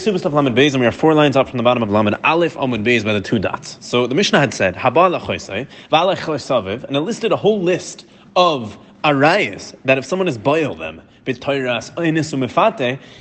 [0.00, 2.16] Kesubos of Lamed Beis, and we are four lines up from the bottom of Lamed
[2.24, 3.76] Aleph Amud Beis by the two dots.
[3.80, 9.74] So the Mishnah had said, Haba lachoisei, and it listed a whole list of arayas
[9.84, 11.02] that if someone is boil them,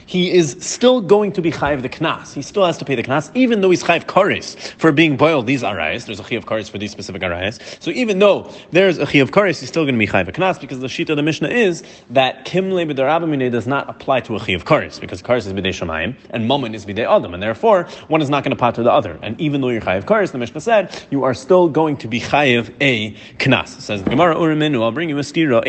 [0.05, 2.33] he is still going to be chayiv the knas.
[2.33, 5.47] He still has to pay the knas, even though he's chayiv kares for being boiled
[5.47, 6.05] these arayas.
[6.05, 7.59] There's a chayiv kares for these specific arayas.
[7.81, 10.59] So even though there's a chayiv kares, he's still going to be chayiv the knas
[10.59, 14.39] because the shita of the Mishnah is that kimle b'darabamine does not apply to a
[14.39, 18.21] chayiv kares because kares is b'dei shemayim and moment is b'dei adam, and therefore one
[18.21, 19.19] is not going to pater the other.
[19.21, 22.21] And even though you're chayiv kares, the Mishnah said you are still going to be
[22.21, 23.67] chayiv a knas.
[23.81, 25.59] Says the Gemara Uriminu, I'll bring you a stira.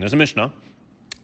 [0.00, 0.54] There's a Mishnah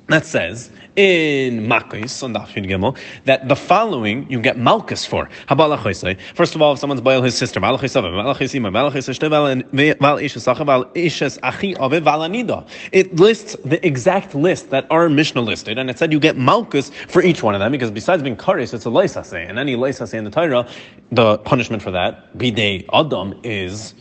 [0.08, 5.28] that says in Makkos on Daf Gimel that the following you get Malchus for.
[6.34, 7.58] First of all, if someone's boil his sister,
[12.92, 16.90] it lists the exact list that our Mishnah listed, and it said you get Malchus
[17.08, 20.14] for each one of them because besides being kares, it's a leisase, and any leisase
[20.14, 20.68] in the Torah,
[21.10, 23.94] the punishment for that, bidei adam, is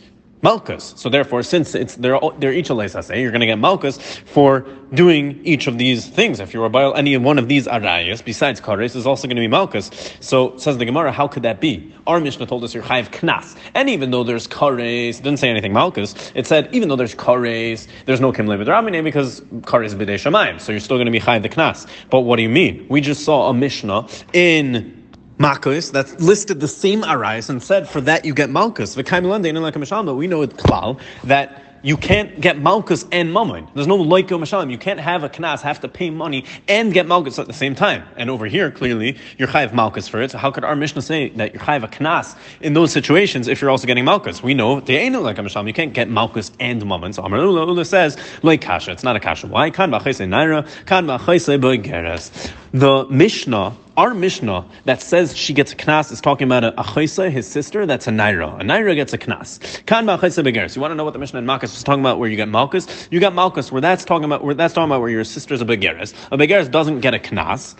[0.46, 0.94] Malchus.
[0.96, 4.60] So therefore, since it's they're they're each a leisase, you're going to get Malchus for
[4.94, 6.38] doing each of these things.
[6.38, 9.40] If you were by any one of these arayas, besides kares, is also going to
[9.40, 9.90] be Malchus.
[10.20, 11.92] So says the Gemara, how could that be?
[12.06, 15.50] Our Mishnah told us you're chayiv knas, and even though there's kares, it didn't say
[15.50, 16.14] anything Malchus.
[16.36, 20.60] It said even though there's kares, there's no kim levid because kares b'dei shamayim.
[20.60, 21.88] So you're still going to be chayiv the knas.
[22.08, 22.86] But what do you mean?
[22.88, 24.95] We just saw a Mishnah in
[25.38, 28.94] Makkos that listed the same arais and said for that you get Malchus.
[28.94, 33.68] But we know it klal that you can't get Malchus and Mammon.
[33.74, 34.72] There's no Loiko Mashalim.
[34.72, 37.76] You can't have a Knas, have to pay money and get Malchus at the same
[37.76, 38.02] time.
[38.16, 40.32] And over here, clearly, you're Chayiv Malchus for it.
[40.32, 43.60] So how could our Mishnah say that you're Chayiv a Knas in those situations if
[43.60, 44.42] you're also getting Malchus?
[44.42, 45.68] We know they ain't like a Mashalim.
[45.68, 47.12] You can't get Malchus and Mammon.
[47.12, 48.90] So Amar Ula, Ula says, like Kasha.
[48.90, 49.46] It's not a Kasha.
[49.46, 49.70] Why?
[49.70, 56.64] Kan Kan The Mishnah our Mishnah that says she gets a knas is talking about
[56.64, 58.60] a achaisa, his sister, that's a naira.
[58.60, 59.84] A naira gets a knas.
[59.86, 60.76] Kan ma'achaisa begeres.
[60.76, 62.48] You want to know what the Mishnah in Makkos was talking about where you get
[62.48, 63.08] Malchus?
[63.10, 65.64] You got Malchus where that's talking about where that's talking about where your sister's a
[65.64, 66.14] begeres.
[66.30, 67.74] A begeres doesn't get a knas.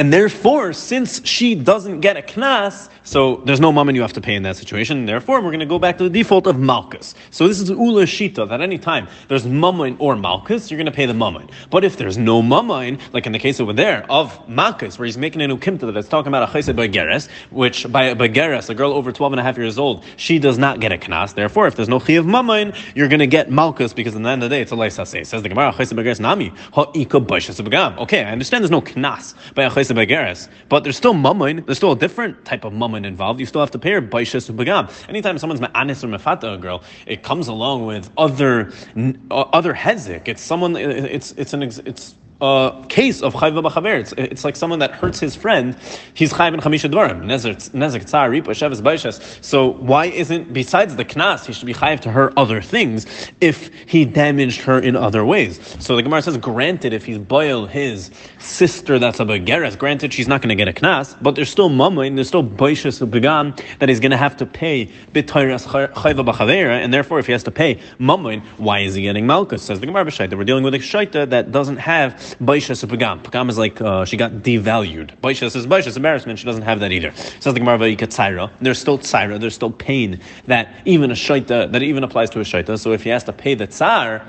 [0.00, 4.20] And therefore, since she doesn't get a knas, so there's no mammon you have to
[4.22, 5.04] pay in that situation.
[5.04, 7.14] Therefore, we're going to go back to the default of malchus.
[7.30, 10.92] So this is ula shita that any time there's mammon or malchus, you're going to
[10.92, 11.50] pay the mammon.
[11.68, 15.18] But if there's no mammon, like in the case over there of malchus, where he's
[15.18, 18.92] making an ukimta that's talking about a chesed begeres, which by a begeres, a girl
[18.92, 21.34] over 12 and a half years old, she does not get a knas.
[21.34, 24.30] Therefore, if there's no chi of mammon, you're going to get malchus because in the
[24.30, 25.26] end of the day, it's a leisase.
[25.26, 29.70] Says the Gemara, chesed begeres nami ha'ika Okay, I understand there's no knas by a
[29.70, 29.89] chesed
[30.68, 33.40] but there's still mammon, there's still a different type of mammon involved.
[33.40, 34.90] You still have to pay her baishas begam.
[35.08, 38.72] Anytime someone's ma'anis or mefata a girl, it comes along with other
[39.30, 40.28] other hezek.
[40.28, 40.76] It's someone.
[40.76, 44.00] It's it's an it's a case of chayva b'chaver.
[44.00, 45.76] It's, it's like someone that hurts his friend.
[46.14, 47.24] He's chayv in chamisha dvarim.
[47.24, 49.44] Nezek tzar ripa sheves.
[49.44, 53.06] So why isn't besides the knas he should be chayv to her other things
[53.40, 55.60] if he damaged her in other ways?
[55.80, 60.28] So the Gemara says, granted, if he's boil his sister that's a begeres, granted she's
[60.28, 63.88] not going to get a knas, but there's still mamain, there's still baishas begam that
[63.88, 67.50] he's going to have to pay b'toiras chayva b'chaver, and therefore if he has to
[67.50, 69.62] pay mamain, why is he getting malchus?
[69.62, 70.36] Says the Gemara b'shaita.
[70.36, 73.22] We're dealing with a shaita that doesn't have Baishas Pagam.
[73.22, 75.16] Pagam is like uh, she got devalued.
[75.20, 76.38] Baishas is Baishas, embarrassment.
[76.38, 77.12] She doesn't have that either.
[77.40, 78.50] Says the Gemara Tzaira.
[78.60, 82.44] There's still Tzaira, there's still pain that even a Shaita, that even applies to a
[82.44, 82.78] Shaita.
[82.78, 84.24] So if he has to pay the Tsar,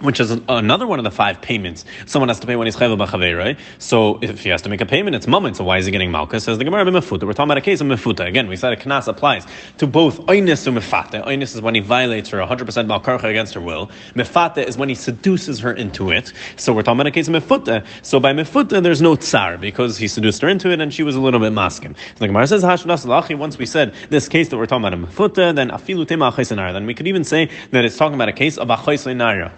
[0.00, 1.84] which is another one of the five payments.
[2.06, 3.58] Someone has to pay when he's chayv right?
[3.78, 5.56] So if he has to make a payment, it's moment.
[5.56, 6.44] So why is he getting malchus?
[6.44, 7.24] Says the Gemara mefuta.
[7.24, 8.26] We're talking about a case of mefuta.
[8.26, 9.46] Again, we said a knas applies
[9.78, 11.24] to both oinis and mefata.
[11.26, 13.90] Oinis is when he violates her 100% malkarcha against her will.
[14.14, 16.32] Mefata is when he seduces her into it.
[16.56, 17.86] So we're talking about a case of mefuta.
[18.02, 21.16] So by mefuta, there's no tsar because he seduced her into it and she was
[21.16, 21.96] a little bit maskim.
[21.96, 23.00] So the Gemara says hashnas.
[23.38, 26.32] Once we said this case that we're talking about a mefuta, then afilu tema
[26.72, 29.52] Then we could even say that it's talking about a case of achaysenara.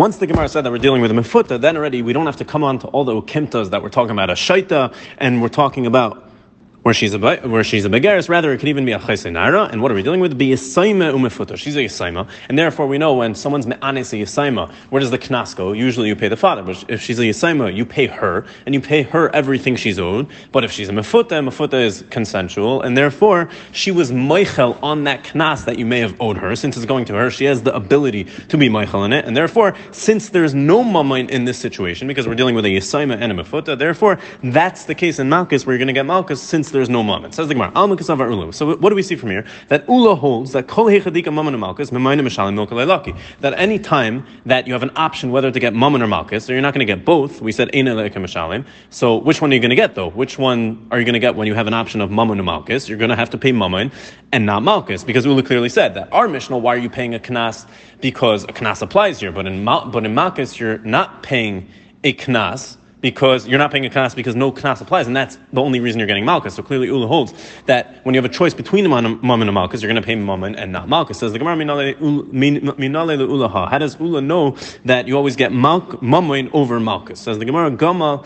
[0.00, 2.38] Once the Gemara said that we're dealing with a mefuta, then already we don't have
[2.38, 5.48] to come on to all the ukimtas that we're talking about a shaita, and we're
[5.50, 6.29] talking about
[6.82, 8.28] where she's a where she's a begaris.
[8.28, 9.70] Rather, it could even be a chaysenara.
[9.70, 10.38] And what are we dealing with?
[10.38, 11.56] Be yisaima umefuta.
[11.56, 15.18] She's a yisaima, and therefore we know when someone's me'anis a yisaima, where does the
[15.18, 15.72] knas go?
[15.72, 18.80] Usually you pay the father, but if she's a yisaima, you pay her, and you
[18.80, 20.26] pay her everything she's owed.
[20.52, 25.24] But if she's a mefuta, mefuta is consensual, and therefore she was meichel on that
[25.24, 26.56] knas that you may have owed her.
[26.56, 29.36] Since it's going to her, she has the ability to be meichel in it, and
[29.36, 33.32] therefore, since there's no mamain in this situation, because we're dealing with a yisaima and
[33.32, 36.69] a mefuta, therefore that's the case in Makkos where you're going to get Malchus since
[36.70, 37.32] since there's no mammon.
[37.32, 38.52] Says the Gemara, Alma Kasava Ulu.
[38.52, 39.44] So what do we see from here?
[39.68, 43.18] That Ula holds that Kol Hechadika Mammon Malkus, Memayna Mishalim Milka Leilaki.
[43.40, 46.52] That any time that you have an option whether to get Mammon or Malkus, so
[46.52, 48.64] you're not going to get both, we said Eina Leika Mishalim.
[48.90, 50.10] So which one are you going to get though?
[50.10, 52.44] Which one are you going to get when you have an option of Mammon or
[52.44, 52.88] Malkus?
[52.88, 53.90] You're going to have to pay Mammon
[54.32, 57.18] and not Malkus, because Ula clearly said that our Mishnah, why are you paying a
[57.18, 57.66] Knas?
[58.00, 61.68] Because a Knas applies here, but in, but in Malkus, you're not paying
[62.04, 65.60] a Knas because you're not paying a knas because no knas applies, and that's the
[65.60, 66.54] only reason you're getting malchus.
[66.54, 67.32] So clearly, Ula holds
[67.66, 70.14] that when you have a choice between the mammon and malchus, you're going to pay
[70.14, 71.18] mammon and not malchus.
[71.18, 73.68] Says the Gemara, minale ulaha.
[73.70, 77.20] How does Ula know that you always get mammon over malchus?
[77.20, 78.24] Says the Gemara, Gamar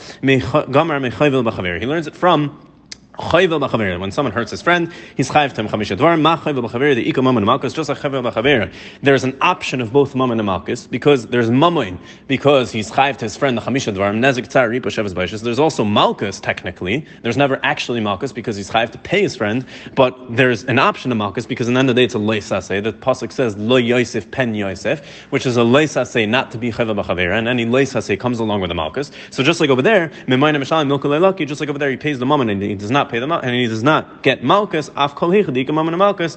[1.81, 2.74] He learns it from
[3.16, 6.20] when someone hurts his friend, he's chayv to chamisha dvar.
[6.20, 8.72] Ma b'chaver the iko mammon malchus just like chayvel b'chaver.
[9.02, 13.26] There's an option of both mammon and malchus because there's mammon because he's chayv to
[13.26, 14.12] his friend the chamisha dvar.
[14.14, 15.43] Nezik tzar ripa shevas.
[15.43, 17.06] There's also malchus technically.
[17.22, 19.64] There's never actually malchus because he's chayv to pay his friend,
[19.94, 22.19] but there's an option of malchus because in the end of the day it's a
[22.19, 22.82] leisase.
[22.82, 27.00] The pasuk says lo yosef pen yosef, which is a leisase not to be chayvel
[27.00, 29.12] b'chaver, and any leisase comes along with the malchus.
[29.31, 32.26] So just like over there, mimayna mishalim milka just like over there he pays the
[32.26, 35.15] mammon and he does not not pay the and he does not get malchus, af
[35.15, 36.37] kol malchus,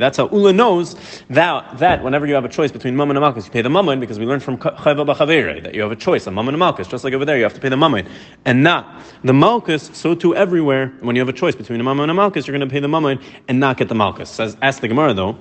[0.00, 0.96] That's how Ula knows
[1.30, 4.00] that, that whenever you have a choice between mammon and malchus, you pay the mammon
[4.00, 6.88] because we learned from chayva b'chavere that you have a choice, a mammon and malchus.
[6.88, 8.06] Just like over there, you have to pay the mammon
[8.44, 9.90] and not the malchus.
[9.92, 12.56] So too everywhere, when you have a choice between a mammon and a malchus, you're
[12.56, 14.30] going to pay the mammon and not get the malchus.
[14.30, 15.38] Says, ask the Gemara though.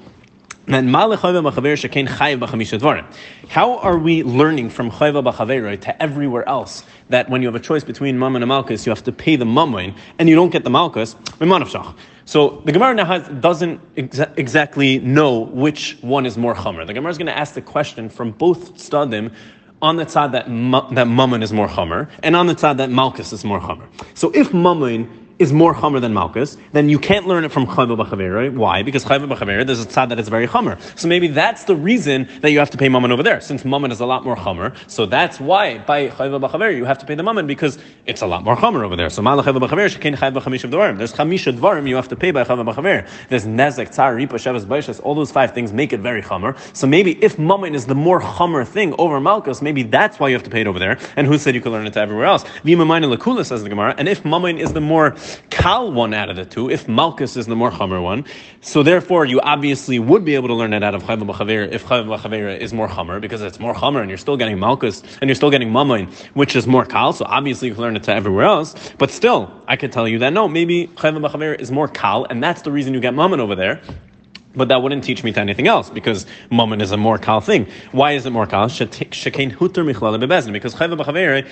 [0.70, 0.78] How
[3.80, 7.84] are we learning from chayva b'chaver to everywhere else that when you have a choice
[7.84, 10.70] between mammon and malchus, you have to pay the mammon and you don't get the
[10.70, 11.16] malchus?
[12.26, 16.86] So the Gemara now doesn't exa- exactly know which one is more chamer.
[16.86, 19.34] The Gemara is going to ask the question from both stadim
[19.82, 23.34] on the side that that mammon is more chamer, and on the side that malchus
[23.34, 23.88] is more chamer.
[24.14, 27.98] So if mammon is more chamer than Malkus, then you can't learn it from Chayva
[27.98, 28.54] B'Chavera.
[28.54, 28.84] Why?
[28.84, 30.78] Because Chayva B'Chavera, there's a tzad that is very chamer.
[31.00, 33.92] So maybe that's the reason that you have to pay Mammon over there, since Mammon
[33.92, 34.76] is a lot more chamer.
[34.88, 38.28] So that's why by Chayva B'Chavera you have to pay the Mammon because it's a
[38.28, 39.10] lot more chamer over there.
[39.10, 40.98] So Malach Chayva B'Chavera shekin Chayv B'Chamish Dvarim.
[40.98, 43.10] There's Chamisha Dvarim you have to pay by Chayva B'Chavera.
[43.30, 45.00] There's Nezek, Tzar, Ripa, Shevas, Baishas.
[45.04, 46.58] All those five things make it very chamer.
[46.76, 50.36] So maybe if Mammon is the more chamer thing over Malkus, maybe that's why you
[50.36, 51.00] have to pay it over there.
[51.16, 52.44] And who said you could learn it to everywhere else?
[52.66, 53.96] Vima Lakula says the Gemara.
[53.98, 55.16] And if Mammon is the more
[55.50, 58.26] kal one out of the two, if Malchus is the more Chamer one,
[58.62, 61.86] so therefore you obviously would be able to learn it out of Chayv B'Chaver if
[61.86, 65.30] Chayv B'Chaver is more Chamer, because it's more Chamer and you're still getting Malchus and
[65.30, 68.14] you're still getting Mamain, which is more Kal, so obviously you can learn it to
[68.14, 71.88] everywhere else, but still, I could tell you that no, maybe Chayv B'Chaver is more
[71.88, 73.82] Kal, and that's the reason you get Mammon over there,
[74.56, 77.68] but that wouldn't teach me to anything else because mammon is a more kal thing.
[77.92, 78.68] Why is it more kal?
[78.68, 78.88] Because
[80.76, 81.48] chayva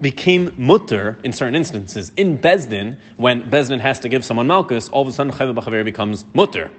[0.00, 2.12] became mutter in certain instances.
[2.16, 5.84] In bezdin, when bezdin has to give someone malchus, all of a sudden chayva b'chavere
[5.84, 6.70] becomes mutter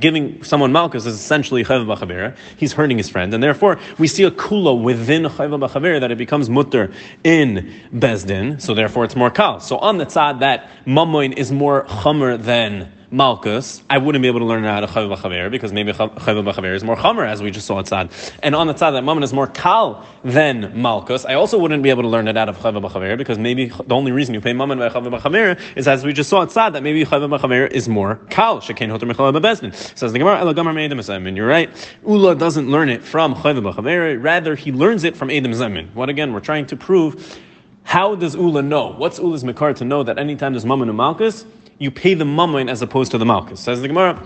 [0.00, 2.36] giving someone malchus is essentially chayva b'chavera.
[2.56, 6.18] He's hurting his friend, and therefore we see a kula within chayva b'chavera that it
[6.18, 6.92] becomes mutter
[7.22, 8.60] in bezdin.
[8.60, 9.60] So therefore, it's more kal.
[9.60, 14.40] So on the tzad that mamoin is more chamer than Malkus, I wouldn't be able
[14.40, 17.42] to learn it out of Chaviv B'Chaver because maybe Chaviv B'Chaver is more Chamer, as
[17.42, 18.10] we just saw at outside.
[18.42, 21.88] And on the side that Mammon is more Kal than Malkus, I also wouldn't be
[21.88, 24.52] able to learn it out of Chaviv B'Chaver because maybe the only reason you pay
[24.52, 27.70] Mammon by Chaviv B'Chaver is, as we just saw at outside, that maybe Chaviv B'Chaver
[27.70, 28.60] is more Kal.
[28.60, 29.74] Shekain Hoter Mechal B'Bezdin.
[29.96, 31.34] Says the Gemara, Ela Gamar Me'edem Zemin.
[31.34, 31.70] You're right.
[32.06, 35.94] Ula doesn't learn it from Chaviv B'Chaver, rather he learns it from Edom Zemin.
[35.94, 37.38] What again, we're trying to prove
[37.84, 38.92] how does Ula know?
[38.92, 41.46] What's Ula's Makar to know that anytime there's Mammon and Malkus,
[41.78, 43.60] you pay the mammon as opposed to the malchus.
[43.60, 44.20] Says the Gemara.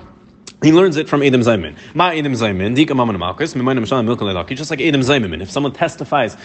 [0.63, 1.77] He learns it from Adam Zaymin.
[1.95, 5.43] Ma Adam Zaymin, Dika Maman Malchus, Mimayim Shalom Milka just like Adam Zaymin.
[5.43, 6.37] If someone testifies,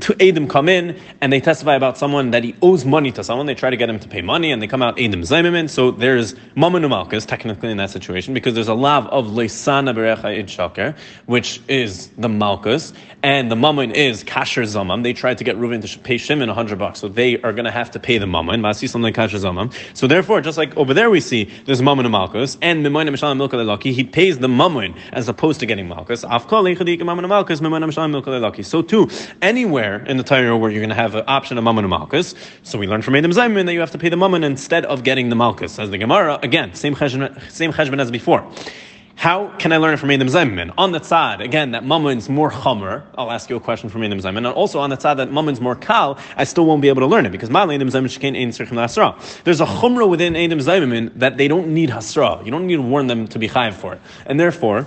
[0.00, 3.44] two Adam come in and they testify about someone that he owes money to someone,
[3.44, 5.68] they try to get him to pay money and they come out Adam Zaymin.
[5.68, 10.38] So there's Maman Malchus technically in that situation because there's a lav of Leisana Berecha
[10.38, 10.94] Id Shaker,
[11.26, 15.02] which is the Malchus, and the Mammon is Kasher Zamam.
[15.02, 17.70] They tried to get Reuven to pay Shimon 100 bucks, so they are going to
[17.70, 18.62] have to pay the Mammon.
[18.62, 19.74] Masi something Kasher Zamam.
[19.94, 23.36] So therefore, just like over there we see there's Mammon and Malchus, and Mimoyna Mishalim
[23.36, 26.22] Milka Lelaki, he pays the Mammon as opposed to getting Malchus.
[26.22, 26.28] So
[28.82, 29.10] too,
[29.42, 32.34] anywhere in the Torah where you're going to have an option of Mammon and Malchus,
[32.62, 35.02] so we learn from Adam Zayman that you have to pay the Mammon instead of
[35.02, 35.78] getting the Malchus.
[35.78, 38.50] As the Gemara, again, same cheshbon, same cheshbon as before.
[39.16, 40.74] How can I learn it from Adam Zayman?
[40.76, 44.20] On the tzad, again, that Mamun's more chomer, I'll ask you a question from Adam
[44.20, 44.36] Zayman.
[44.36, 47.06] And also on the tzad that Mamun's more kal, I still won't be able to
[47.06, 49.42] learn it because my Adam Zayman shekain ein tzirchim hasra.
[49.44, 52.44] There's a chumrah within Adam Zayman that they don't need hasra.
[52.44, 54.00] You don't need to warn them to be chayiv for it.
[54.26, 54.86] And therefore,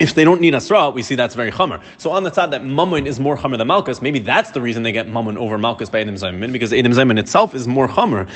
[0.00, 1.80] if they don't need Asra, we see that's very Chamer.
[1.98, 4.82] So on the side that Mammon is more Chamer than Malkus, maybe that's the reason
[4.82, 8.26] they get Mammon over Malkus by Edom Zayman, because Edom Zayman itself is more Chamer.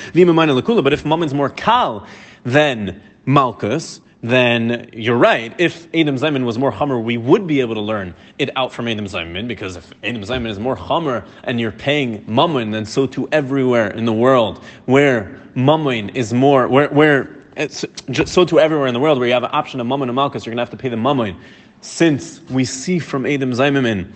[0.85, 2.07] But if Mammon's more Kal
[2.45, 5.55] than Malkus, then you're right.
[5.59, 8.89] If Adam Zayman was more Hummer, we would be able to learn it out from
[8.89, 13.07] Adam Zayman because if Adam Zayman is more Hummer and you're paying Mammon, then so
[13.07, 17.37] too everywhere in the world where Mammon is more, where, where
[17.69, 20.45] so too everywhere in the world where you have an option of Mammon and Malchus,
[20.45, 21.37] you're going to have to pay the Mammon.
[21.81, 24.13] Since we see from Adam Zayman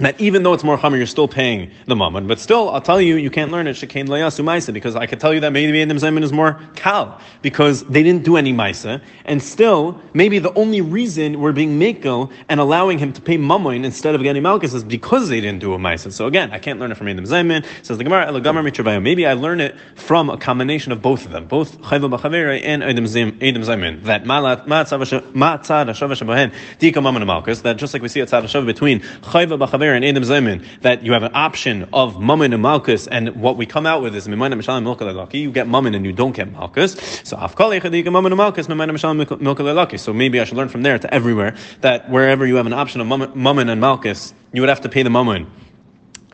[0.00, 2.26] that even though it's more chamer, you're still paying the mammon.
[2.26, 5.20] But still, I'll tell you, you can't learn it shekain layasu maisa because I could
[5.20, 9.00] tell you that maybe Adam Zayman is more kal because they didn't do any maisa,
[9.24, 13.84] and still maybe the only reason we're being mekel and allowing him to pay mammon
[13.84, 16.12] instead of getting malchus is because they didn't do a maisa.
[16.12, 17.66] So again, I can't learn it from Adam Zayman.
[17.82, 21.80] Says the Gemara, maybe I learn it from a combination of both of them, both
[21.82, 24.02] chayva b'chavera and Adam Zayman.
[24.04, 27.60] That matzad hashava shabahen dika mammon malchus.
[27.62, 31.02] That just like we see a tzad hashava between chayva b'chavera and Adam Zemin that
[31.04, 34.28] you have an option of Mammon and Malchus, and what we come out with is
[34.28, 36.94] Mimayna You get Mammon and you don't get Malchus.
[37.24, 42.56] So and Malchus, So maybe I should learn from there to everywhere that wherever you
[42.56, 45.50] have an option of Mammon and Malchus, you would have to pay the Mammon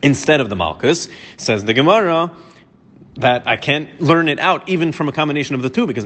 [0.03, 1.07] instead of the Malchus.
[1.37, 2.31] Says the Gemara
[3.17, 6.05] that I can't learn it out even from a combination of the two because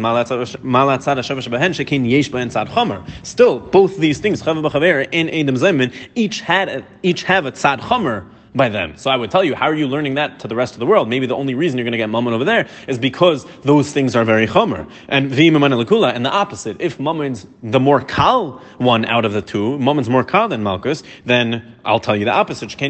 [3.23, 8.97] Still, both these things, and each had each have a tzad chomer by them.
[8.97, 10.85] So I would tell you, how are you learning that to the rest of the
[10.85, 11.07] world?
[11.07, 14.15] Maybe the only reason you're going to get mammon over there is because those things
[14.15, 14.89] are very chomer.
[15.07, 16.77] And lakula, and the opposite.
[16.81, 21.03] If mammon's the more kal one out of the two, mammon's more kal than malchus,
[21.25, 22.81] then I'll tell you the opposite.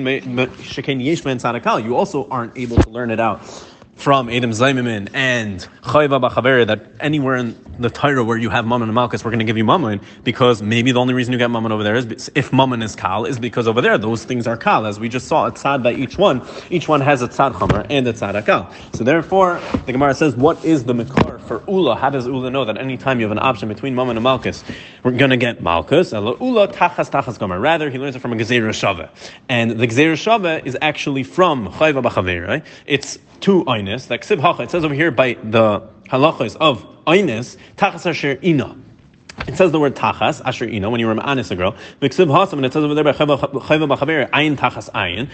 [1.81, 6.91] You also aren't able to learn it out from Adam Zaymimin and Chayva Bachaveri that
[6.99, 9.65] anywhere in the Torah where you have Mammon and Malchus, we're going to give you
[9.65, 12.95] Mammon because maybe the only reason you get Mammon over there is if Mammon is
[12.95, 14.85] Kal is because over there those things are Kal.
[14.85, 16.45] As we just saw, a tzad by each one.
[16.69, 18.71] Each one has a tzad Chomer and a tzad Akal.
[18.95, 21.95] So therefore, the Gemara says, what is the Makar for Ula?
[21.95, 24.63] How does Ula know that any time you have an option between Mammon and Malchus,
[25.03, 26.11] we're going to get Malchus?
[26.11, 27.59] Ula Tachas Tachas Gomer.
[27.59, 29.09] Rather, he learns it from a Gezer Shava.
[29.49, 32.01] And the Gezer Shava is actually from Chayva.
[32.47, 32.65] Right?
[32.85, 34.09] It's two Einis.
[34.09, 38.77] Like Hacha, it says over here by the halachas of Einis, Tachas Asher Ina.
[39.47, 41.75] It says the word tachas, asher ina, when you were anis a girl.
[42.01, 45.29] V'ksiv hasam, and it says over there by chayva b'chaver, ayin tachas ayin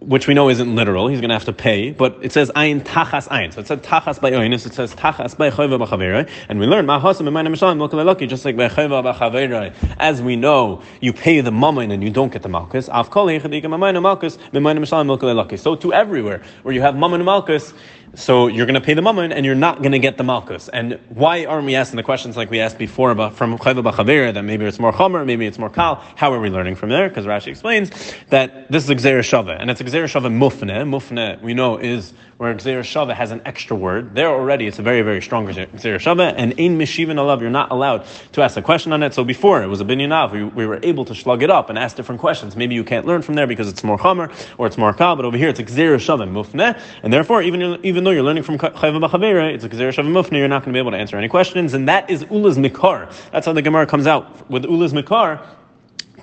[0.00, 1.08] which we know isn't literal.
[1.08, 3.52] He's going to have to pay, but it says ayin tachas ayin.
[3.52, 4.66] So it said tachas by oinus.
[4.66, 6.28] It says tachas by chayva b'chaverai.
[6.48, 9.74] And we learn mahasim b'mayna mishalim lucky just like by chayva b'chaverai.
[9.98, 12.88] As we know, you pay the mammon and you don't get the malchus.
[12.88, 15.56] Av kol hechadika mamayna malchus b'mayna mishalim lucky.
[15.56, 17.72] So to everywhere where you have mammon malchus,
[18.16, 20.68] so you're going to pay the mammon and you're not going to get the malchus.
[20.68, 24.32] And why aren't we asking the questions like we asked before about from chayva b'chavera
[24.32, 25.96] that maybe it's more chomer, maybe it's more kal?
[26.16, 27.08] How are we learning from there?
[27.08, 27.90] Because Rashi explains
[28.30, 30.88] that this is a shava, and it's a shava mufne.
[30.88, 34.14] Mufne we know is where gzera shava has an extra word.
[34.14, 38.04] There already it's a very very strong shava, and ein mishivin alav you're not allowed
[38.32, 39.14] to ask a question on it.
[39.14, 41.78] So before it was a binyan we, we were able to slug it up and
[41.78, 42.56] ask different questions.
[42.56, 45.24] Maybe you can't learn from there because it's more chomer or it's more kal, but
[45.24, 49.00] over here it's a shava mufne, and therefore even even though you're learning from Chayva
[49.00, 51.28] B'Chavera, it's a Gezerah Shav Mufni, you're not going to be able to answer any
[51.28, 53.12] questions, and that is Ula's Mikar.
[53.30, 55.44] That's how the Gemara comes out with Ula's Mikar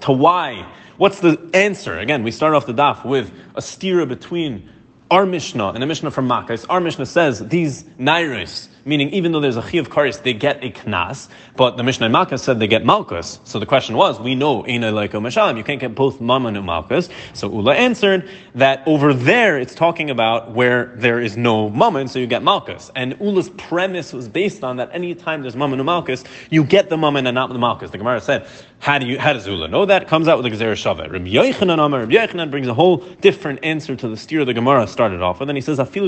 [0.02, 0.70] to why.
[0.98, 1.98] What's the answer?
[1.98, 4.70] Again, we start off the daf with a stira between
[5.14, 6.58] our Mishnah and a Mishnah from Makkah.
[6.70, 10.64] Our Mishnah says these Nairis, meaning even though there's a chi of karis, they get
[10.64, 13.40] a knas, but the Mishnah in Makkos said they get malchus.
[13.44, 16.66] So the question was, we know ina leiko mashalim, you can't get both mammon and
[16.66, 17.10] malchus.
[17.34, 22.20] So Ula answered that over there it's talking about where there is no mammon, so
[22.20, 22.92] you get malchus.
[22.96, 26.90] And Ula's premise was based on that any time there's mammon and malchus, you get
[26.90, 27.92] the mammon and not the malchus.
[27.92, 28.48] The Gemara said,
[28.80, 30.08] how do you, how does Ula know that?
[30.08, 31.12] Comes out with the Gezer Shavet.
[31.12, 35.22] Rabbi Yochanan Amar, Rabbi brings a whole different answer to the steer the Gemara started
[35.22, 36.04] off with, and then he says, Afilu.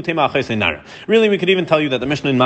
[1.07, 2.37] Really, we could even tell you that the Mishnah in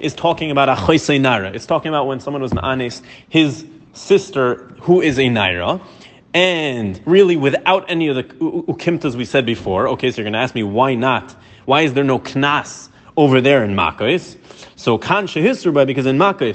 [0.00, 4.74] Is talking about a naira It's talking about when someone was an anes, his sister,
[4.80, 5.80] who is a naira,
[6.32, 9.88] and really without any of the ukimtas we said before.
[9.88, 11.34] Okay, so you're going to ask me why not?
[11.64, 14.18] Why is there no knas over there in Makkah?
[14.76, 16.54] So kan shehisruba because in Makkah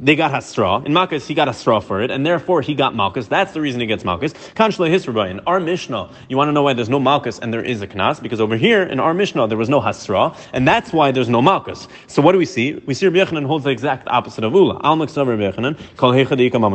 [0.00, 0.84] they got Hasra.
[0.84, 3.28] In Makkos, he got Hasra for it, and therefore he got Malchus.
[3.28, 4.32] That's the reason he gets Malchus.
[4.32, 5.30] Kanshla Hisraba.
[5.30, 7.86] In our Mishnah, you want to know why there's no Malchus and there is a
[7.86, 8.20] Knas?
[8.20, 11.40] Because over here, in our Mishnah, there was no Hasra, and that's why there's no
[11.40, 11.86] Malchus.
[12.08, 12.82] So what do we see?
[12.86, 14.80] We see Rabbi Yechanan holds the exact opposite of Ula.
[14.82, 16.12] Al Maksav Rabbi Yechanan, Kol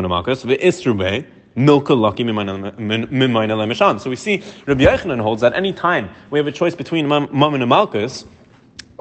[0.07, 0.45] Malchus,
[1.55, 1.93] Milka
[3.99, 7.61] So we see Rabbi Yechanan holds that any time we have a choice between Mammon
[7.61, 8.23] and Malchus,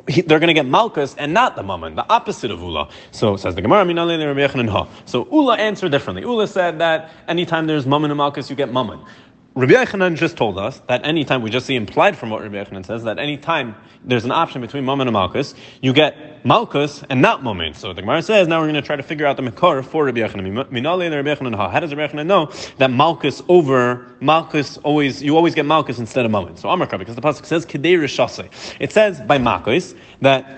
[0.08, 2.88] he, they're going to get Malkus and not the Mammon, the opposite of Ula.
[3.10, 3.84] So says the Gemara,
[5.04, 6.22] So Ula answered differently.
[6.22, 9.00] Ula said that anytime there's Mammon and Malkus, you get Mammon.
[9.58, 12.86] Rabbi Yechanan just told us that anytime, we just see implied from what Rabbi Yechanan
[12.86, 13.74] says, that anytime
[14.04, 17.74] there's an option between Mammon and Malkus, you get Malkus and not Mammon.
[17.74, 20.04] So the Gemara says, now we're going to try to figure out the Makar for
[20.04, 20.68] Rabbi Yechanan.
[20.70, 22.46] Minale Rabbi Yechanan How does Rabbi Yechanan know
[22.76, 26.56] that Malkus over, Malkus always, you always get Malkus instead of Mammon?
[26.56, 28.48] So Amar because the Pasuk says, Kedei Rishase.
[28.78, 30.56] It says by Malkus that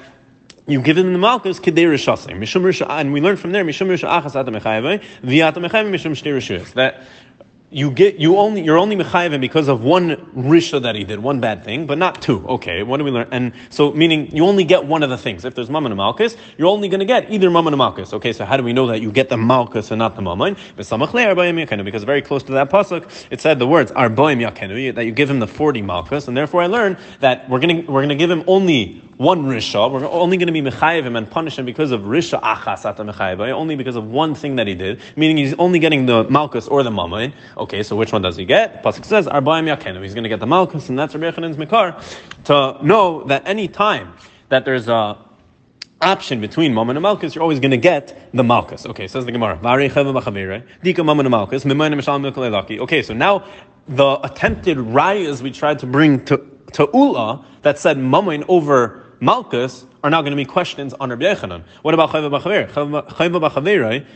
[0.67, 2.39] you give him the malchus kedei rishasim.
[2.39, 6.73] Mishum and we learn from there mishum risha achas atam mechayavei v'atam mishum shtei rishuyas.
[6.75, 7.03] That
[7.73, 11.41] you get you only you're only mechayiv because of one risha that he did, one
[11.41, 12.47] bad thing, but not two.
[12.49, 13.29] Okay, what do we learn?
[13.31, 15.45] And so meaning you only get one of the things.
[15.45, 18.13] If there's mammon and malchus, you're only going to get either mammon and malchus.
[18.13, 20.57] Okay, so how do we know that you get the malchus and not the mammon?
[20.77, 25.31] Because very close to that pasuk, it said the words arboim yakenu that you give
[25.31, 28.17] him the forty malchus, and therefore I learn that we're going to we're going to
[28.17, 29.93] give him only one risha.
[29.93, 33.05] We're only going to be mechayiv him and punish him because of risha achas ata
[33.05, 36.67] mechayiv, only because of one thing that he did, meaning he's only getting the malchus
[36.67, 37.35] or the mammon.
[37.59, 38.83] Okay, so which one does he get?
[38.83, 40.03] Pasuk says arbaim yakenu.
[40.03, 42.03] He's going to get the malchus, and that's Rabbi Yechanan's mikar
[42.45, 44.15] to know that any time
[44.49, 45.19] that there's a
[46.01, 48.87] option between Mammon and Malchus, you're always going to get the Malchus.
[48.87, 49.61] Okay, says the Gemara.
[52.81, 53.45] Okay, so now
[53.87, 56.39] the attempted rayas we tried to bring to,
[56.73, 61.25] to Ula that said Mammon over Malchus are now going to be questions on Rabbi
[61.25, 61.65] Yechanan.
[61.83, 62.71] What about Chayva B'Chaver?
[62.71, 64.07] Chayva B'Chaver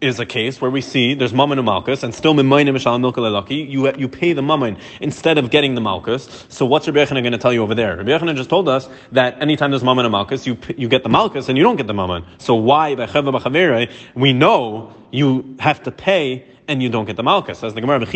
[0.00, 3.20] is a case where we see there's Mammon and Malchus, and still Mimayim Mishal Milka
[3.20, 6.46] Lelaki, you you pay the Mammon instead of getting the Malchus.
[6.48, 7.96] So what's Rabbi Yechanan going to tell you over there?
[7.96, 11.08] Rabbi Yechanan just told us that anytime there's Mammon and Malchus, you you get the
[11.08, 12.24] Malchus and you don't get the Mammon.
[12.38, 17.64] So why by we know you have to pay and you don't get the malchus.
[17.64, 18.06] As the Gemara, maybe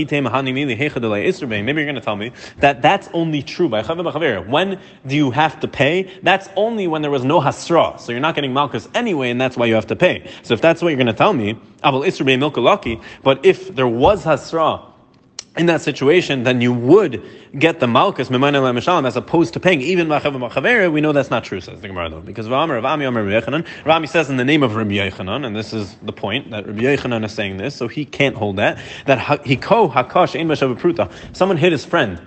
[0.62, 5.66] you're going to tell me that that's only true by When do you have to
[5.66, 6.08] pay?
[6.22, 7.98] That's only when there was no hasra.
[7.98, 10.30] So you're not getting malchus anyway, and that's why you have to pay.
[10.44, 14.93] So if that's what you're going to tell me, but if there was hasra,
[15.56, 17.22] in that situation, then you would
[17.56, 21.80] get the malchus as opposed to paying even machavim We know that's not true, says
[21.80, 22.80] the Gemara though, because Rami
[23.84, 26.80] Rami says in the name of Rabbi Yechanan, and this is the point that Rabbi
[26.80, 28.78] Yechanan is saying this, so he can't hold that.
[29.06, 31.10] That he hiko hakash ein pruta.
[31.36, 32.20] Someone hit his friend.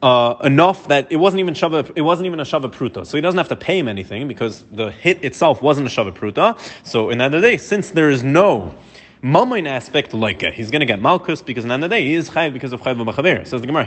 [0.00, 3.20] Uh, enough that it wasn't even shava, it wasn't even a shava pruta, so he
[3.20, 6.56] doesn't have to pay him anything because the hit itself wasn't a shava pruta.
[6.86, 8.76] So in other day, since there is no
[9.20, 10.54] Mammon aspect like it.
[10.54, 12.52] He's going to get Malkus because in the end of the day he is Chayiv
[12.52, 13.44] because of Chayiv Machaver.
[13.46, 13.84] Says the Gemara.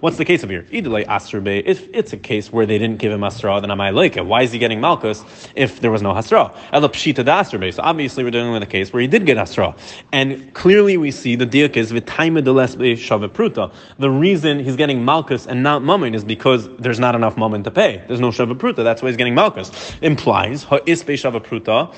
[0.00, 0.62] What's the case of here?
[0.64, 1.62] Idalei Asrbe.
[1.66, 4.16] If it's a case where they didn't give him Asra, then I might like.
[4.16, 5.22] Why is he getting Malkus
[5.54, 6.56] if there was no Hasra?
[6.72, 7.74] Ela Pshita Asrbe.
[7.74, 9.76] So obviously we're dealing with a case where he did get Asra.
[10.12, 13.72] And clearly we see the diak is Vitaima Delesbe Shava Pruta.
[13.98, 17.70] The reason he's getting Malkus and not Mammon is because there's not enough Mammon to
[17.70, 18.02] pay.
[18.06, 18.76] There's no Shava Pruta.
[18.76, 20.00] That's why he's getting Malkus.
[20.02, 21.94] Implies Ha'isbe Shava Pruta.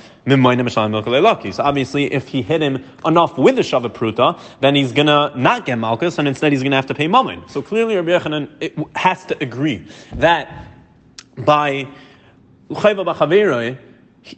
[1.54, 5.66] So obviously if he hit him enough with the Shavah Pruta, then he's gonna not
[5.66, 7.48] get Malchus, and instead he's gonna have to pay Mammon.
[7.48, 10.66] So clearly Rabbi Yechanan has to agree that
[11.38, 11.86] by
[12.70, 13.04] Chayva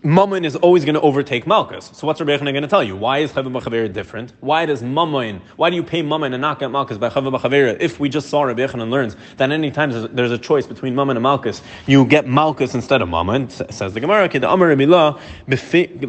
[0.03, 1.91] Mammon is always going to overtake Malchus.
[1.95, 2.95] So what's Rabbi Yechanan going to tell you?
[2.95, 4.33] Why is Chavim B'Chaver different?
[4.41, 7.77] Why does Mammon, why do you pay Mammon and not get Malchus by Chavim B'Chaver?
[7.81, 11.17] If we just saw Rabbi Yechanan learns that any time there's a choice between Mammon
[11.17, 15.19] and Malchus, you get Malchus instead of Mammon, says the Gemara, the Amar Rabbi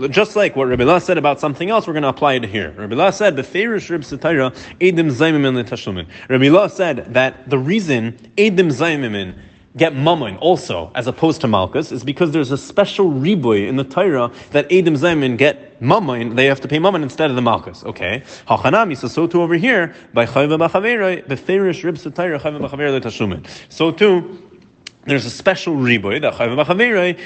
[0.09, 2.71] just like what Rabbi La said about something else, we're going to apply it here.
[2.71, 8.71] Rabbi La said, Beferish Rib Satira, Edim Zaymimin Rabbi La said that the reason Edim
[8.71, 9.35] Zaymimin
[9.77, 13.83] get mammon also, as opposed to malchus, is because there's a special riboy in the
[13.83, 17.83] Torah that Adam Zaymin get mammon, they have to pay mammon instead of the malchus.
[17.83, 18.23] Okay.
[18.47, 23.47] Hachanami, so so too over here, by Chayva B'Chaveroi, Beferish Rib Satayra Chayva.
[23.69, 24.61] So too,
[25.05, 27.19] there's a special riboy that Chayva B'Chaveroi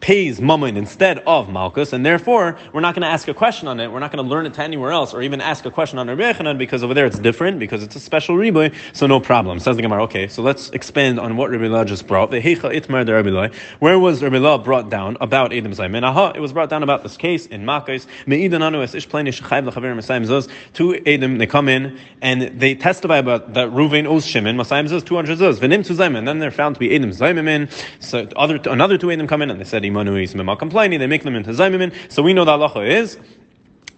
[0.00, 3.80] pays Mammon instead of Malchus, and therefore we're not going to ask a question on
[3.80, 3.90] it.
[3.90, 6.08] We're not going to learn it to anywhere else, or even ask a question on
[6.08, 8.74] Rabbi Yechanan because over there it's different because it's a special riboy.
[8.92, 9.58] So no problem.
[9.60, 10.04] Says the Gemara.
[10.04, 12.30] Okay, so let's expand on what Rabbi La just brought.
[12.30, 16.02] The Itmar Where was Rabbi La brought down about Adam Zaymin?
[16.02, 17.64] Aha, it was brought down about this case in.
[17.68, 20.50] Me'idananu es Masayim.
[20.72, 25.04] Two Adam they come in and they testify about that Ruvain Oz Shimon Masayim zuz
[25.04, 25.58] two hundred zuz.
[25.58, 26.24] Venim to Zaymin.
[26.24, 27.70] Then they're found to be Adam Zaymin.
[28.00, 29.84] So other another two Adam come in and they said
[30.56, 31.94] complaining, they make them into Zaymimin.
[32.10, 33.18] So we know that halacha is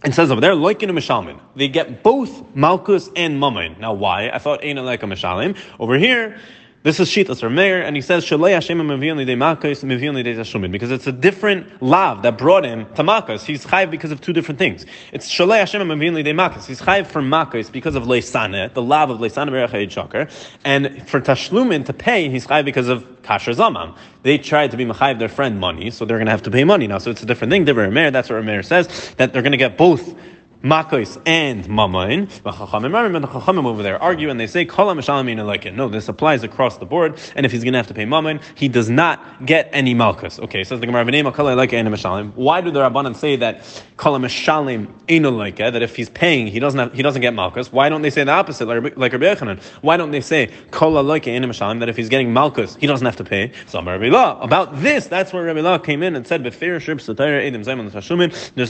[0.04, 1.38] it says over there, like in a mishalmin.
[1.56, 3.76] They get both malchus and mammon.
[3.78, 4.30] Now, why?
[4.30, 5.56] I thought ain't like a mishalim.
[5.78, 6.38] Over here,
[6.82, 11.82] This is Shitas or and he says Shalei Hashem Lidei Makos because it's a different
[11.82, 13.44] lav that brought him to Makos.
[13.44, 14.86] He's chayiv because of two different things.
[15.12, 16.64] It's Shalei Hashem Lidei Makos.
[16.64, 20.32] He's chayiv for Makos because of Leisane, the lav of Leisane Berachayid Shakar,
[20.64, 23.94] and for Tashlumin to pay, he's chayiv because of Kasher Zaman.
[24.22, 26.64] They tried to be Machayiv their friend money, so they're going to have to pay
[26.64, 26.96] money now.
[26.96, 27.66] So it's a different thing.
[27.66, 30.14] That's what Meir says that they're going to get both
[30.62, 32.28] Makos and Mamain.
[32.42, 35.74] The Chachamim over there argue and they say, like it.
[35.74, 37.18] No, this applies across the board.
[37.34, 40.38] And if he's going to have to pay Mamain, he does not get any Malkus.
[40.38, 45.80] Okay, says the Gemara, Why do the Rabbanan say that Kala Mishalim Eno like that
[45.82, 47.72] if he's paying, he doesn't have, he doesn't get Malkus?
[47.72, 49.62] Why don't they say the opposite, like, Rabbi Yechanan?
[49.80, 53.16] Why don't they say Kala like Mishalim that if he's getting Malkus, he doesn't have
[53.16, 53.52] to pay?
[53.66, 54.38] So Rabbi Law.
[54.40, 56.60] About this, that's where Rabbi Law came in and said, There's a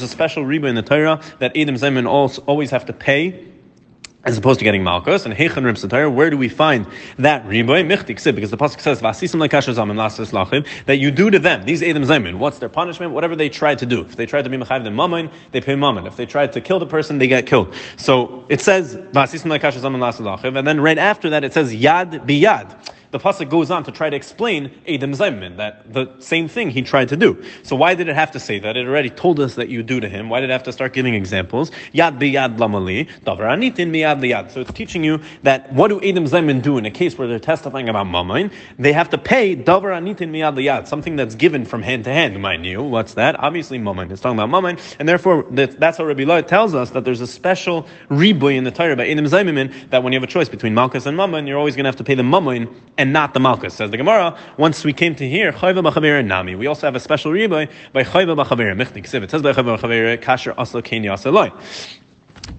[0.09, 2.07] special riba in the Torah that Edom Zeman
[2.47, 3.47] always have to pay
[4.25, 6.11] as opposed to getting malchus and heichan satire.
[6.11, 6.87] Where do we find
[7.19, 7.89] that riboy
[8.35, 9.01] Because the pasuk says
[10.87, 12.39] that you do to them these edom zaymin.
[12.39, 13.13] What's their punishment?
[13.13, 14.03] Whatever they tried to do.
[14.03, 16.07] If they tried to be mechayiv the mammon, they pay mammon.
[16.07, 17.75] If they tried to kill the person, they get killed.
[17.97, 22.77] So it says and then right after that it says yad biyad
[23.11, 26.83] the pasuk goes on to try to explain Adam Zaymin, that the same thing he
[26.83, 27.43] tried to do.
[27.63, 28.77] So why did it have to say that?
[28.77, 30.29] It already told us that you do to him.
[30.29, 31.71] Why did it have to start giving examples?
[31.93, 34.51] Yad biyad lamali, davar anitin miyad liyad.
[34.53, 37.39] So it's teaching you that what do Adam Zaymin do in a case where they're
[37.39, 38.53] testifying about mamain?
[38.79, 42.41] They have to pay davar anitin miyad liyad, something that's given from hand to hand,
[42.41, 42.83] mind you.
[42.83, 43.39] What's that?
[43.39, 44.11] Obviously mamain.
[44.11, 47.27] It's talking about mamain, and therefore that's how Rabbi La tells us that there's a
[47.27, 50.75] special ribuy in the Torah by Adam Zaymin that when you have a choice between
[50.75, 53.41] malchus and mamain, you're always going to have to pay the mamain and not the
[53.41, 53.73] Malkus.
[53.73, 57.01] Says the Gemara, once we came to here, Chayva and Nami, we also have a
[57.01, 59.23] special riboy by Chayva B'Chavir, Michnik Siv.
[59.23, 61.51] It says by Chayva B'Chavir, Kasher Asla Keni Asaloi.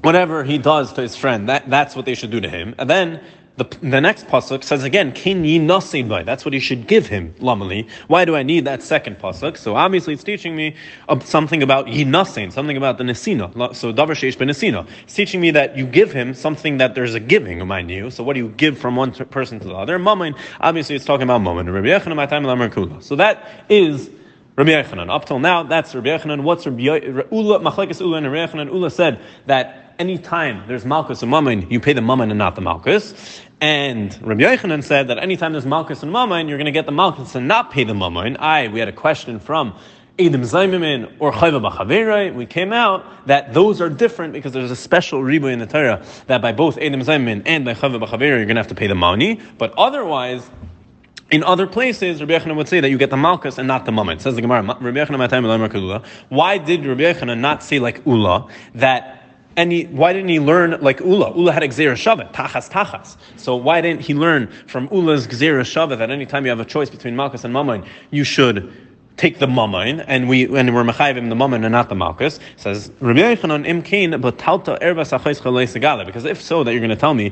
[0.02, 2.74] Whatever he does to his friend, that, that's what they should do to him.
[2.80, 3.24] And then
[3.58, 5.68] the, the next pasuk says again, "Kin
[6.08, 7.90] by." That's what he should give him, lamali.
[8.08, 9.58] Why do I need that second pasuk?
[9.58, 10.76] So obviously, it's teaching me
[11.10, 12.06] uh, something about yi
[12.50, 13.76] something about the nesina.
[13.76, 14.88] So davar sheish ben nesina.
[15.04, 18.10] It's teaching me that you give him something that there's a giving, mind you.
[18.10, 20.00] So what do you give from one person to the other?
[20.00, 20.34] Mammon.
[20.62, 23.02] Obviously, it's talking about mammon.
[23.02, 24.10] So that is.
[24.64, 25.10] Rabbi Yechanan.
[25.10, 26.44] Up till now, that's Rabbi Yechanan.
[26.44, 28.72] What's Rabbi Ula, Machlekes Ula and Rabbi Yechanan?
[28.72, 32.62] Ula said that anytime there's Malchus and Mammon, you pay the Mammon and not the
[32.62, 33.42] Malchus.
[33.60, 36.92] And Rabbi Yechanan said that anytime there's Malchus and Mammon, you're going to get the
[36.92, 38.38] Malchus and not pay the Mammon.
[38.38, 39.74] I, we had a question from
[40.20, 44.76] Edom Zaymimin or Chayva B'Chaverai, we came out that those are different because there's a
[44.76, 48.46] special ribu in the Torah that by both Edom Zaymimin and by Chayva B'Chaverai, you're
[48.46, 49.40] going to have to pay the money.
[49.58, 50.48] But otherwise,
[51.32, 53.92] in other places, Rabbi Yechanan would say that you get the Malchus and not the
[53.92, 54.20] Mammon.
[54.20, 59.18] Says the Gemara, Rabbi Yechanan Why did Rabbi Yechanan not say like Ula that
[59.56, 61.36] any, why didn't he learn like Ula?
[61.36, 63.16] Ula had a Gzera Shavet, Tachas Tachas.
[63.38, 66.90] So why didn't he learn from Ula's Gzera Shavet that anytime you have a choice
[66.90, 68.74] between Malchus and Mammon, you should
[69.16, 72.40] take the Mammon, and we and we're Mechayim the Mammon and not the Malchus?
[72.58, 76.06] Says Rabbi Yechanan Im Kain Batalta Erva Sagala.
[76.06, 77.32] Because if so, that you're going to tell me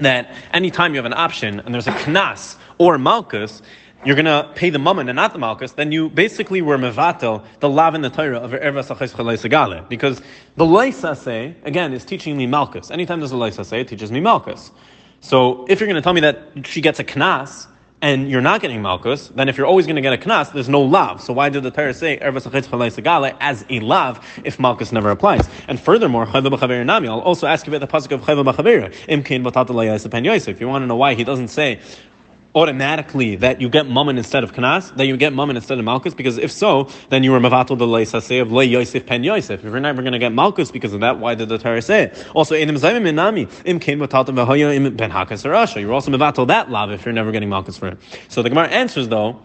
[0.00, 3.60] that anytime you have an option and there's a knas or malchus,
[4.06, 7.44] you're going to pay the mammon and not the malchus, then you basically were mevatel,
[7.60, 9.88] the lav in the Torah of Erva Sachais.
[9.90, 10.22] Because
[10.56, 12.90] the Laisase, again, is teaching me malchus.
[12.90, 14.70] Anytime there's a Laisase, it teaches me malchus.
[15.20, 17.66] So if you're going to tell me that she gets a knas,
[18.02, 20.70] and you're not getting malchus, then if you're always going to get a knas, there's
[20.70, 21.20] no lav.
[21.20, 25.46] So why did the Torah say erva sachais as a lav if malchus never applies?
[25.68, 28.90] And furthermore, I'll also ask you about the pasuk of chayva b'chavera.
[30.48, 31.78] If you want to know why he doesn't say
[32.54, 36.14] automatically that you get mammon instead of kanas, that you get mammon instead of malchus,
[36.14, 39.64] because if so, then you were mavatal the leisase of le yosef pen yosef.
[39.64, 42.04] If you're never going to get malchus because of that, why did the Torah say
[42.04, 42.26] it?
[42.34, 46.70] Also, enim zayim inami im kain mataltam v'hoya im ben hakas You're also mavatal that
[46.70, 47.98] lav if you're never getting malchus for it.
[48.28, 49.40] So the Gemara answers though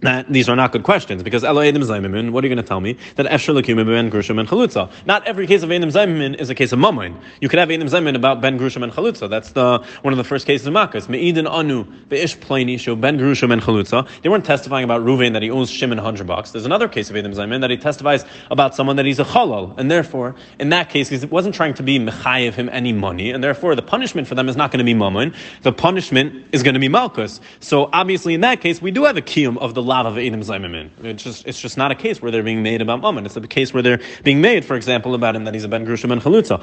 [0.00, 2.68] that these are not good questions because Elo Edim Zaymimin, what are you going to
[2.68, 2.96] tell me?
[3.16, 4.90] That Efshar Lakim Ben Grushim and Chalutza.
[5.06, 7.20] Not every case of Edim Zaymimin is a case of Mamoin.
[7.40, 9.28] You could have Edim Zaymimin about Ben Grushim and Chalutza.
[9.28, 11.00] That's the one of the first cases of Makkah.
[11.08, 14.08] Me'idin Anu, Be'ish Plani, show Ben Grushim and Chalutza.
[14.22, 16.52] They weren't testifying about Ruvain that he owes Shimon 100 bucks.
[16.52, 19.78] There's another case of Edim Zaymimin that he testifies about someone that he's a Chalal.
[19.78, 23.30] And therefore, in that case, he wasn't trying to be Mechayev him any money.
[23.30, 25.34] And therefore, the punishment for them is not going to be Mamoin.
[25.62, 27.40] The punishment is going to be Malkus.
[27.60, 30.42] So obviously, in that case, we do have a kiyum of the lav of Edim
[30.50, 30.88] Zaymimin.
[31.02, 33.26] It's just it's just not a case where they're being made about Mammon.
[33.26, 35.84] It's a case where they're being made, for example, about him that he's a Ben
[35.84, 36.58] Grushim and Chalutza.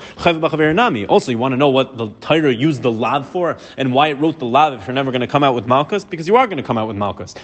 [1.09, 4.13] Also, you want to know what the Torah used the lav for and why it
[4.13, 6.05] wrote the lav if you're never going to come out with Malchus?
[6.05, 7.35] Because you are going to come out with Malchus.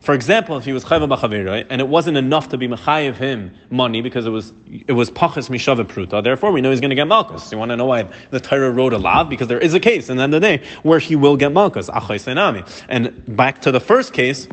[0.00, 3.54] For example, if he was chayv b'chaveroi and it wasn't enough to be mechayiv him
[3.70, 4.52] money because it was
[4.86, 7.50] it was pachas mishava pruta, therefore we know he's going to get malchus.
[7.50, 10.08] You want to know why the Torah wrote a lav because there is a case
[10.08, 11.90] in the end of the day where he will get malchus.
[12.88, 14.48] And back to the first case.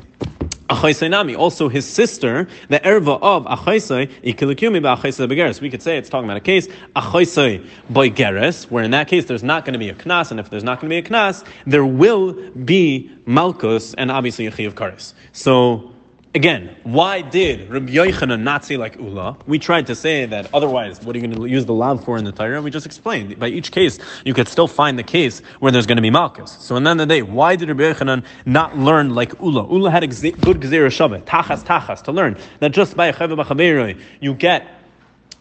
[0.70, 5.62] Also, his sister, the erva of Achaisai, Ikilikumi Achaisai Begeres.
[5.62, 9.26] We could say it's talking about a case, Achaisai by Geres, where in that case
[9.26, 11.10] there's not going to be a knas, and if there's not going to be a
[11.10, 15.14] knas, there will be Malkus and obviously a of Karis.
[15.34, 15.92] So,
[16.36, 19.38] Again, why did Rabbi Yochanan not say like Ula?
[19.48, 22.18] We tried to say that otherwise, what are you going to use the lav for
[22.18, 22.62] in the Torah?
[22.62, 23.40] We just explained.
[23.40, 26.52] By each case, you could still find the case where there's going to be Malchus.
[26.60, 29.66] So, in the end of the day, why did Rabbi Yochanan not learn like Ula?
[29.72, 34.34] Ula had a good Gezerah Shabbat, Tachas Tachas, to learn that just by a you
[34.34, 34.75] get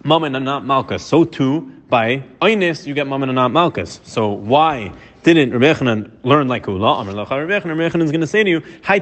[0.04, 1.00] Mammon and not.
[1.00, 3.88] So too, by Einis, you get Mammon and not.
[4.04, 7.02] So why didn't Rabbi Yechanan learn like Ula?
[7.04, 9.00] Rabbi is going to say to you, I'll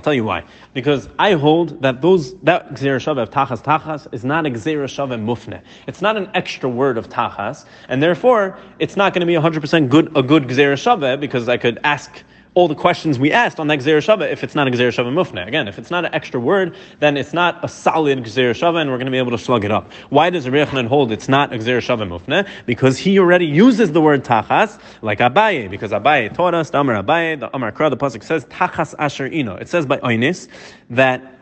[0.00, 0.44] tell you why.
[0.72, 5.60] Because I hold that those that gzera shav tachas tachas is not a gzera mufne.
[5.86, 9.90] It's not an extra word of tachas, and therefore it's not going to be 100%
[9.90, 12.22] good a good gzera because I could ask
[12.54, 15.12] all the questions we asked on that Gzer Shava if it's not a Gzer Shava
[15.12, 15.46] Mufne.
[15.46, 18.90] Again, if it's not an extra word, then it's not a solid Gzer Shava and
[18.90, 19.92] we're going to be able to slug it up.
[20.10, 22.48] Why does Rechanan hold it's not a Gzer Shava Mufne?
[22.64, 27.02] Because he already uses the word Tachas like Abaye, because Abaye taught us, the Amar
[27.02, 29.56] Abaye, the Amar Kra, the Pasuk says Tachas Asher Ino.
[29.56, 30.48] It says by Oinis
[30.90, 31.32] that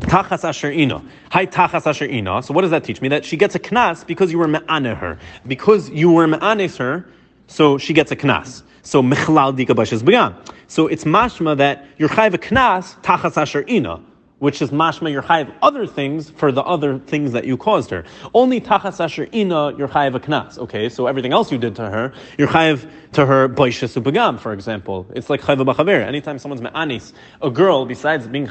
[0.00, 1.02] Tachas asher ino.
[1.30, 2.42] Hi tachas asher ina.
[2.42, 3.08] So what does that teach me?
[3.08, 5.18] That she gets a knas because you were me'ane her.
[5.46, 7.08] Because you were me'anes her,
[7.46, 8.62] so she gets a knas.
[8.86, 10.36] So mechlal dika b'shes b'gam.
[10.68, 14.00] So it's mashma that you're chayv a knas tachas asher ina,
[14.38, 18.04] which is mashma you're chayv other things for the other things that you caused her.
[18.32, 20.56] Only tachas asher ina you're chayv a knas.
[20.58, 24.52] Okay, so everything else you did to her, you're chayv to her b'shes b'gam, for
[24.52, 25.04] example.
[25.16, 26.06] It's like chayv b'chaver.
[26.06, 28.46] Anytime someone's me'anis, a girl besides being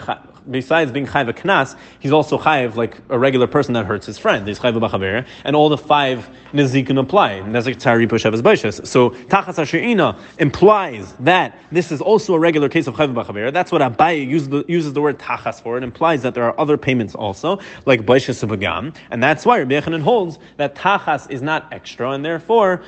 [0.49, 4.17] besides being chayv a knas, he's also chayv like a regular person that hurts his
[4.17, 4.47] friend.
[4.47, 7.41] He's chayv b'chaver, and all the five nezikin apply.
[7.41, 8.85] Nezik tari pushavas baishas.
[8.85, 13.51] So tachas ashirina implies that this is also a regular case of chayv b'chaver.
[13.51, 15.77] That's what Abaye uses the, uses the word tachas for.
[15.77, 19.79] It implies that there are other payments also, like baishas v'gam, and that's why Rabbi
[19.79, 22.83] Yechanan holds that tachas is not extra, and therefore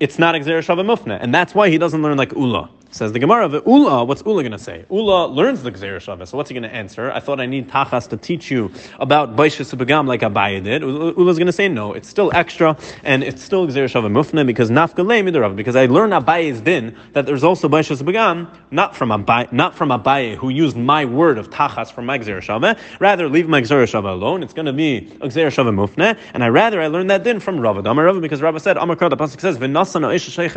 [0.00, 2.68] it's not exer mufne, and that's why he doesn't learn like ula.
[2.92, 4.84] Says the Gemara, Ula, what's Ula going to say?
[4.90, 7.10] Ula learns the Gzeir Shavah, so what's he going to answer?
[7.10, 10.82] I thought I need Tachas to teach you about Baishas Subagam like Abaye did.
[10.82, 14.70] Ula's going to say no, it's still extra, and it's still Gzeir Shavah Mufna, because
[14.70, 19.50] Nafkalei Midarav, because I learned Abaye's din, that there's also Baishas Subagam, not from Abaye,
[19.52, 23.48] not from Abaye, who used my word of Tachas from my Gzeir Shavah, rather leave
[23.48, 26.82] my Gzeir Shavah alone, it's going to be a Gzeir Shavah Mufna, and I rather
[26.82, 27.88] I learned that din from Rava.
[27.88, 30.54] Amar because Rava said, Amar the Pasuk says, V'nasana Isha Sheikh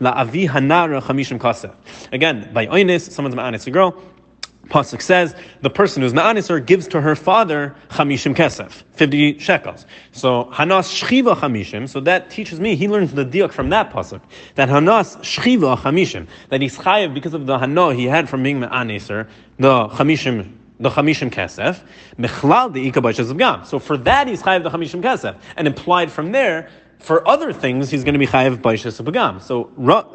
[0.00, 1.74] La Avi Hanara Chamishim Kasef.
[2.12, 4.00] Again, by Oinis, someone's ma'anis a girl.
[4.68, 9.86] Pasuk says the person who's ma'anis gives to her father chamishim kesef, fifty shekels.
[10.10, 11.88] So hanas shchiva chamishim.
[11.88, 14.20] So that teaches me he learns the diak from that pasuk
[14.56, 18.58] that hanas shchiva chamishim that he's chayiv because of the hana he had from being
[18.58, 21.80] ma'anis the chamishim the chamishim kesef,
[22.18, 26.68] mechlal the ikabashas So for that he's chayiv the chamishim kesef, and implied from there
[26.98, 29.40] for other things, he's going to be chayiv baishas bagam.
[29.40, 29.70] So,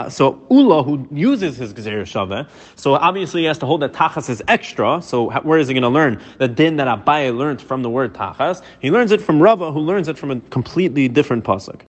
[0.09, 4.29] so Ula, who uses his gezer shava, so obviously he has to hold that tachas
[4.29, 5.01] is extra.
[5.01, 8.13] So, where is he going to learn the din that Abaye learned from the word
[8.13, 8.61] tachas?
[8.79, 11.79] He learns it from Rava, who learns it from a completely different pasuk.